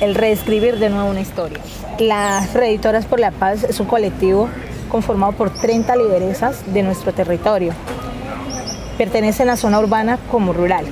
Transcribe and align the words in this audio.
el 0.00 0.14
reescribir 0.14 0.78
de 0.78 0.88
nuevo 0.90 1.10
una 1.10 1.20
historia. 1.20 1.58
Las 1.98 2.54
Reeditoras 2.54 3.04
por 3.04 3.20
la 3.20 3.30
Paz 3.30 3.64
es 3.64 3.80
un 3.80 3.86
colectivo 3.86 4.48
conformado 4.88 5.32
por 5.32 5.50
30 5.50 5.94
lideresas 5.96 6.72
de 6.72 6.82
nuestro 6.82 7.12
territorio. 7.12 7.72
Pertenecen 8.98 9.48
a 9.50 9.56
zona 9.56 9.78
urbana 9.78 10.18
como 10.30 10.52
rural. 10.52 10.86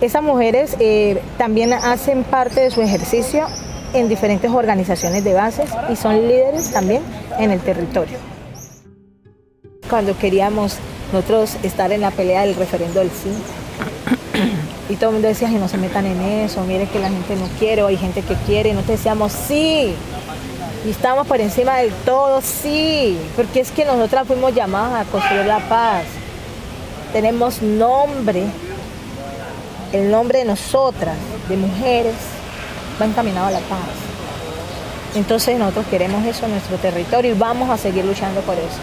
Esas 0.00 0.22
mujeres 0.22 0.76
eh, 0.80 1.22
también 1.38 1.72
hacen 1.72 2.24
parte 2.24 2.60
de 2.60 2.70
su 2.70 2.82
ejercicio 2.82 3.46
en 3.94 4.08
diferentes 4.08 4.50
organizaciones 4.50 5.24
de 5.24 5.34
bases 5.34 5.70
y 5.88 5.96
son 5.96 6.26
líderes 6.26 6.72
también 6.72 7.02
en 7.38 7.52
el 7.52 7.60
territorio. 7.60 8.18
Cuando 9.88 10.18
queríamos 10.18 10.78
nosotros 11.12 11.56
estar 11.62 11.92
en 11.92 12.00
la 12.00 12.10
pelea 12.10 12.42
del 12.42 12.56
referendo 12.56 12.98
del 12.98 13.10
sí, 13.10 13.30
y 14.88 14.96
todo 14.96 15.10
el 15.10 15.14
mundo 15.14 15.28
decía 15.28 15.48
que 15.48 15.58
no 15.58 15.68
se 15.68 15.76
metan 15.76 16.06
en 16.06 16.20
eso, 16.20 16.62
mire 16.62 16.86
que 16.86 16.98
la 16.98 17.08
gente 17.08 17.36
no 17.36 17.46
quiere, 17.58 17.82
o 17.82 17.86
hay 17.88 17.96
gente 17.96 18.22
que 18.22 18.34
quiere, 18.46 18.70
y 18.70 18.72
nosotros 18.72 18.98
decíamos 18.98 19.32
sí, 19.32 19.94
y 20.84 20.90
estamos 20.90 21.26
por 21.26 21.40
encima 21.40 21.78
del 21.78 21.92
todo, 22.04 22.40
sí, 22.42 23.18
porque 23.36 23.60
es 23.60 23.70
que 23.70 23.84
nosotras 23.84 24.26
fuimos 24.26 24.54
llamadas 24.54 25.06
a 25.06 25.10
construir 25.10 25.46
la 25.46 25.60
paz. 25.60 26.04
Tenemos 27.12 27.62
nombre, 27.62 28.44
el 29.92 30.10
nombre 30.10 30.40
de 30.40 30.44
nosotras, 30.44 31.16
de 31.48 31.56
mujeres, 31.56 32.14
va 33.00 33.06
encaminado 33.06 33.46
a 33.46 33.50
la 33.52 33.60
paz. 33.60 33.78
Entonces 35.14 35.58
nosotros 35.58 35.86
queremos 35.86 36.24
eso 36.26 36.44
en 36.44 36.52
nuestro 36.52 36.76
territorio 36.76 37.34
y 37.34 37.38
vamos 37.38 37.70
a 37.70 37.78
seguir 37.78 38.04
luchando 38.04 38.40
por 38.42 38.56
eso. 38.56 38.80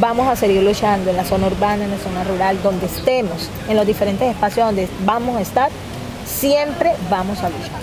Vamos 0.00 0.28
a 0.28 0.36
seguir 0.36 0.62
luchando 0.62 1.10
en 1.10 1.16
la 1.16 1.24
zona 1.24 1.48
urbana, 1.48 1.84
en 1.84 1.90
la 1.90 1.98
zona 1.98 2.22
rural, 2.22 2.62
donde 2.62 2.86
estemos, 2.86 3.50
en 3.68 3.76
los 3.76 3.84
diferentes 3.84 4.30
espacios 4.30 4.66
donde 4.66 4.88
vamos 5.04 5.36
a 5.36 5.40
estar, 5.40 5.70
siempre 6.24 6.94
vamos 7.10 7.38
a 7.40 7.48
luchar. 7.50 7.80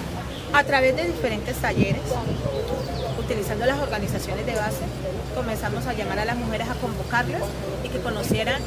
A 0.53 0.63
través 0.63 0.95
de 0.95 1.07
diferentes 1.07 1.57
talleres, 1.57 2.01
utilizando 3.19 3.65
las 3.65 3.79
organizaciones 3.79 4.45
de 4.45 4.55
base, 4.55 4.85
comenzamos 5.35 5.85
a 5.87 5.93
llamar 5.93 6.19
a 6.19 6.23
las 6.23 6.37
mujeres 6.37 6.69
a 6.69 6.75
convocarlas 6.75 7.41
y 7.83 7.89
que 7.89 7.99
conocieran 7.99 8.61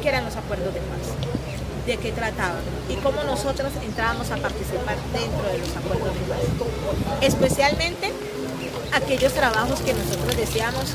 qué 0.00 0.08
eran 0.10 0.24
los 0.24 0.36
acuerdos 0.36 0.72
de 0.72 0.80
paz, 0.80 1.86
de 1.86 1.96
qué 1.96 2.12
trataban 2.12 2.62
y 2.88 2.94
cómo 2.96 3.24
nosotros 3.24 3.72
entrábamos 3.84 4.30
a 4.30 4.36
participar 4.36 4.94
dentro 5.12 5.50
de 5.50 5.58
los 5.58 5.76
acuerdos 5.76 6.14
de 6.14 6.20
paz. 6.20 6.38
Especialmente 7.20 8.12
aquellos 8.92 9.32
trabajos 9.32 9.80
que 9.80 9.92
nosotros 9.92 10.36
decíamos, 10.36 10.94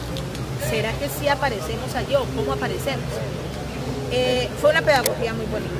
¿será 0.69 0.91
que 0.93 1.07
sí 1.09 1.27
aparecemos 1.27 1.93
allí 1.95 2.15
o 2.15 2.23
cómo 2.35 2.53
aparecemos? 2.53 3.05
Eh, 4.11 4.49
fue 4.61 4.71
una 4.71 4.81
pedagogía 4.81 5.33
muy 5.33 5.45
bonita. 5.45 5.71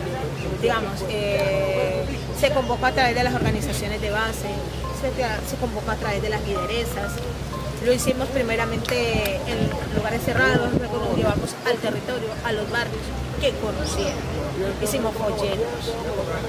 Digamos, 0.62 1.04
eh, 1.10 2.04
se 2.40 2.52
convocó 2.52 2.86
a 2.86 2.92
través 2.92 3.16
de 3.16 3.24
las 3.24 3.34
organizaciones 3.34 4.02
de 4.02 4.10
base, 4.10 4.50
se, 5.02 5.56
convoca 5.58 5.94
a 5.94 5.96
través 5.96 6.22
de 6.22 6.30
las 6.30 6.42
lideresas. 6.46 7.14
Lo 7.86 7.94
hicimos 7.94 8.28
primeramente 8.30 9.36
en 9.36 9.96
lugares 9.96 10.24
cerrados, 10.24 10.74
luego 10.78 10.98
nos 10.98 11.18
llevamos 11.18 11.56
al 11.66 11.78
territorio, 11.78 12.30
a 12.44 12.52
los 12.52 12.70
barrios 12.72 13.04
que 13.40 13.52
conocían. 13.62 14.18
Hicimos 14.82 15.14
folletos, 15.16 15.94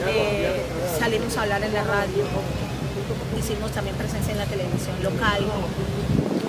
eh, 0.09 0.63
salimos 0.99 1.37
a 1.37 1.43
hablar 1.43 1.63
en 1.63 1.75
la 1.75 1.85
radio, 1.85 2.25
hicimos 3.39 3.71
también 3.73 3.97
presencia 3.97 4.33
en 4.33 4.39
la 4.39 4.47
televisión 4.47 4.97
local. 5.03 5.45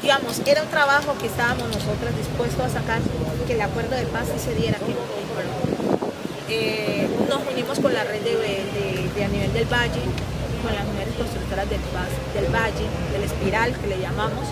Digamos, 0.01 0.41
era 0.45 0.63
un 0.63 0.69
trabajo 0.69 1.15
que 1.19 1.27
estábamos 1.27 1.67
nosotras 1.67 2.15
dispuestos 2.17 2.65
a 2.65 2.69
sacar, 2.69 2.99
que 3.47 3.53
el 3.53 3.61
acuerdo 3.61 3.95
de 3.95 4.05
paz 4.05 4.27
se 4.37 4.55
diera 4.55 4.77
aquí 4.77 4.95
eh, 6.49 7.07
nos 7.29 7.41
unimos 7.47 7.79
con 7.79 7.93
la 7.93 8.03
red 8.03 8.21
de, 8.21 9.23
a 9.23 9.27
nivel 9.27 9.53
del 9.53 9.65
Valle, 9.65 10.01
con 10.63 10.73
las 10.73 10.83
mujeres 10.85 11.13
constructoras 11.15 11.69
del, 11.69 11.79
del 12.33 12.51
Valle, 12.51 12.85
del 13.13 13.23
Espiral 13.23 13.77
que 13.77 13.87
le 13.87 13.99
llamamos, 13.99 14.45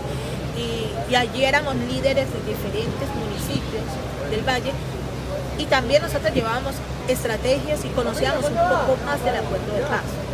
y, 0.56 1.14
allí 1.14 1.44
éramos 1.44 1.74
líderes 1.74 2.26
de 2.30 2.38
diferentes 2.46 3.08
municipios 3.16 3.82
del 4.30 4.42
Valle 4.42 4.72
y 5.56 5.64
también 5.64 6.02
nosotros 6.02 6.32
llevábamos 6.34 6.74
estrategias 7.08 7.84
y 7.84 7.88
conocíamos 7.88 8.44
un 8.44 8.54
poco 8.54 8.96
más 9.04 9.24
del 9.24 9.36
acuerdo 9.36 9.74
de 9.74 9.80
paz. 9.82 10.27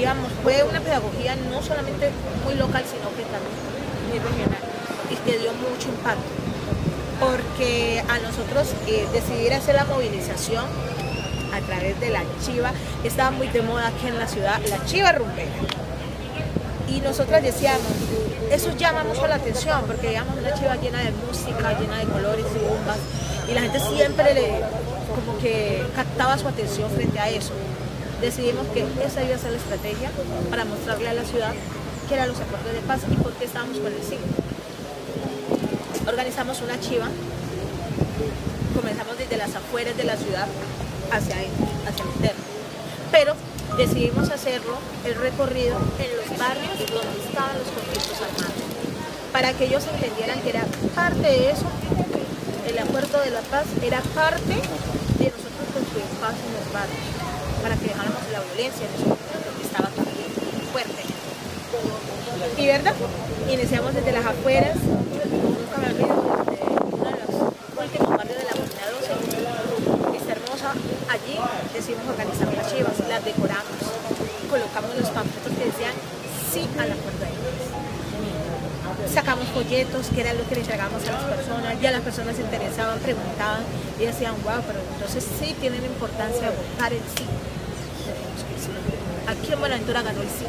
Digamos, 0.00 0.32
fue 0.42 0.62
una 0.62 0.80
pedagogía 0.80 1.36
no 1.50 1.60
solamente 1.62 2.08
muy 2.42 2.54
local, 2.54 2.82
sino 2.88 3.10
que 3.10 3.22
también 3.28 3.52
muy 4.08 4.18
regional 4.18 4.58
y 5.10 5.14
que 5.16 5.38
dio 5.38 5.52
mucho 5.52 5.88
impacto. 5.90 6.24
Porque 7.20 8.02
a 8.08 8.18
nosotros 8.20 8.72
eh, 8.86 9.06
decidir 9.12 9.52
hacer 9.52 9.74
la 9.74 9.84
movilización 9.84 10.64
a 11.52 11.60
través 11.66 12.00
de 12.00 12.08
la 12.08 12.22
chiva. 12.42 12.72
Estaba 13.04 13.30
muy 13.30 13.48
de 13.48 13.60
moda 13.60 13.88
aquí 13.88 14.06
en 14.06 14.18
la 14.18 14.26
ciudad, 14.26 14.58
la 14.70 14.82
chiva 14.86 15.12
rumbera. 15.12 15.50
Y 16.88 17.02
nosotras 17.02 17.42
decíamos, 17.42 17.92
eso 18.50 18.74
llama 18.78 19.04
mucho 19.04 19.26
la 19.26 19.34
atención 19.34 19.82
porque 19.86 20.08
digamos 20.08 20.34
una 20.38 20.54
chiva 20.54 20.76
llena 20.76 21.00
de 21.00 21.10
música, 21.10 21.78
llena 21.78 21.98
de 21.98 22.06
colores 22.06 22.46
y 22.56 22.58
bombas. 22.66 22.96
Y 23.50 23.52
la 23.52 23.60
gente 23.60 23.80
siempre 23.80 24.32
le, 24.32 24.62
como 25.14 25.38
que 25.40 25.84
captaba 25.94 26.38
su 26.38 26.48
atención 26.48 26.90
frente 26.90 27.18
a 27.20 27.28
eso. 27.28 27.52
Decidimos 28.20 28.66
que 28.68 28.84
esa 29.04 29.24
iba 29.24 29.34
a 29.34 29.38
ser 29.38 29.52
la 29.52 29.58
estrategia 29.58 30.10
para 30.50 30.66
mostrarle 30.66 31.08
a 31.08 31.14
la 31.14 31.24
ciudad 31.24 31.54
qué 32.08 32.14
eran 32.14 32.28
los 32.28 32.38
acuerdos 32.38 32.72
de 32.74 32.80
paz 32.80 33.00
y 33.10 33.14
por 33.16 33.32
qué 33.32 33.46
estábamos 33.46 33.78
con 33.78 33.92
el 33.92 34.02
signo. 34.02 34.28
Organizamos 36.06 36.60
una 36.60 36.78
chiva, 36.80 37.08
comenzamos 38.76 39.16
desde 39.16 39.36
las 39.38 39.54
afueras 39.54 39.96
de 39.96 40.04
la 40.04 40.16
ciudad 40.16 40.46
hacia, 41.10 41.36
hacia 41.36 42.04
el 42.04 42.10
interno. 42.16 42.44
Pero 43.10 43.34
decidimos 43.78 44.28
hacerlo, 44.28 44.76
el 45.06 45.14
recorrido, 45.14 45.78
en 45.98 46.16
los 46.16 46.38
barrios 46.38 46.76
donde 46.92 47.24
estaban 47.24 47.56
los 47.56 47.68
conflictos 47.72 48.20
armados, 48.20 48.68
para 49.32 49.52
que 49.54 49.64
ellos 49.64 49.84
entendieran 49.94 50.40
que 50.42 50.50
era 50.50 50.64
parte 50.94 51.22
de 51.22 51.50
eso, 51.50 51.66
el 52.68 52.78
acuerdo 52.78 53.20
de 53.20 53.30
la 53.30 53.40
paz 53.40 53.64
era 53.82 54.00
parte 54.14 54.54
de 54.54 55.26
nosotros 55.30 55.66
construir 55.72 56.04
paz 56.20 56.34
en 56.36 56.52
los 56.52 56.72
barrios, 56.72 57.08
para 57.62 57.76
que 57.76 57.86
dejáramos 57.86 58.22
la 58.32 58.40
violencia 58.40 58.86
en 58.86 58.94
esos 58.94 59.18
que 59.56 59.66
estaba 59.66 59.88
también 59.88 60.30
fuerte. 60.72 61.02
Y 62.56 62.66
verdad, 62.66 62.94
iniciamos 63.50 63.94
desde 63.94 64.12
las 64.12 64.26
afueras, 64.26 64.76
nunca 64.76 65.78
me 65.78 65.86
olvido, 65.86 66.30
allí 71.10 71.38
decidimos 71.74 72.06
organizar 72.08 72.52
las 72.54 72.70
chivas, 72.72 72.94
las 73.08 73.24
decoramos, 73.24 73.82
colocamos 74.48 74.94
los 74.94 75.10
panfletos 75.10 75.52
que 75.58 75.64
decían 75.66 75.94
sí 76.52 76.68
a 76.78 76.86
la 76.86 76.94
puerta 76.94 77.26
de 77.26 77.34
Sacamos 79.12 79.48
folletos, 79.48 80.06
que 80.14 80.20
era 80.20 80.34
lo 80.34 80.46
que 80.48 80.54
le 80.54 80.60
entregábamos 80.62 81.06
a 81.08 81.12
las 81.12 81.24
personas, 81.24 81.80
ya 81.80 81.90
las 81.90 82.00
personas 82.02 82.36
se 82.36 82.42
interesaban, 82.42 82.98
preguntaban 83.00 83.62
y 83.98 84.04
decían, 84.06 84.34
wow, 84.44 84.62
pero 84.66 84.80
entonces 84.94 85.24
sí 85.38 85.54
tienen 85.60 85.84
importancia 85.84 86.50
votar 86.50 86.92
el 86.92 87.00
sí. 87.16 87.24
Aquí 89.26 89.52
en 89.52 89.60
Buenaventura 89.60 90.02
ganó 90.02 90.22
el 90.22 90.28
sí. 90.28 90.46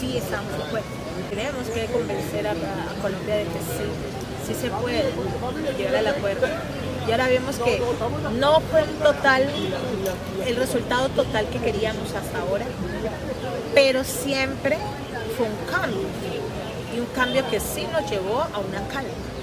Sí 0.00 0.16
estamos 0.18 0.52
de 0.52 0.64
acuerdo. 0.64 0.86
Tenemos 1.30 1.68
que 1.68 1.86
convencer 1.86 2.46
a, 2.46 2.54
Colombia 3.02 3.36
de 3.36 3.44
que 3.44 3.58
sí, 3.58 3.88
sí 4.46 4.54
se 4.54 4.70
puede 4.70 5.04
llegar 5.76 5.96
al 5.96 6.06
acuerdo 6.08 6.46
y 7.06 7.12
ahora 7.12 7.28
vemos 7.28 7.56
que 7.56 7.80
no 8.38 8.60
fue 8.60 8.82
un 8.82 8.96
total, 8.96 9.48
el 10.46 10.56
resultado 10.56 11.08
total 11.10 11.46
que 11.48 11.58
queríamos 11.58 12.12
hasta 12.14 12.40
ahora, 12.40 12.66
pero 13.74 14.02
siempre 14.02 14.76
fue 15.36 15.46
un 15.46 15.56
cambio 15.70 16.06
y 16.96 17.00
un 17.00 17.06
cambio 17.06 17.48
que 17.50 17.60
sí 17.60 17.86
nos 17.92 18.10
llevó 18.10 18.40
a 18.40 18.58
una 18.58 18.86
calma. 18.88 19.35